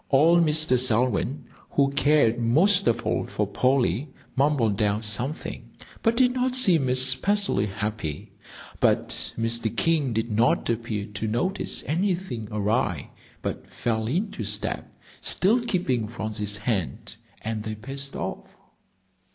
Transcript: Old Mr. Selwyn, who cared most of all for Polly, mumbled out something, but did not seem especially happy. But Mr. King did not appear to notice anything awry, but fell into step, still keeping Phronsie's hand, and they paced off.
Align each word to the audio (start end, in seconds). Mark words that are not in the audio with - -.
Old 0.09 0.43
Mr. 0.43 0.79
Selwyn, 0.79 1.45
who 1.69 1.91
cared 1.91 2.39
most 2.39 2.87
of 2.87 3.03
all 3.05 3.23
for 3.27 3.45
Polly, 3.45 4.11
mumbled 4.35 4.81
out 4.81 5.03
something, 5.03 5.69
but 6.01 6.17
did 6.17 6.33
not 6.33 6.55
seem 6.55 6.89
especially 6.89 7.67
happy. 7.67 8.31
But 8.79 9.09
Mr. 9.37 9.69
King 9.77 10.11
did 10.11 10.31
not 10.31 10.67
appear 10.71 11.05
to 11.05 11.27
notice 11.27 11.83
anything 11.85 12.47
awry, 12.49 13.11
but 13.43 13.69
fell 13.69 14.07
into 14.07 14.43
step, 14.43 14.91
still 15.21 15.63
keeping 15.63 16.07
Phronsie's 16.07 16.57
hand, 16.57 17.17
and 17.43 17.61
they 17.61 17.75
paced 17.75 18.15
off. 18.15 18.47